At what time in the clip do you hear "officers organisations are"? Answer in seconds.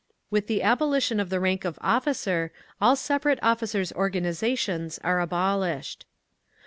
3.43-5.19